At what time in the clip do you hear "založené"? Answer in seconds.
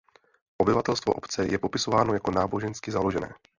2.91-3.33